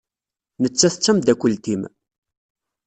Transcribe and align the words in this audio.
Nettat 0.61 0.95
d 0.97 0.99
tameddakelt-im. 1.03 1.83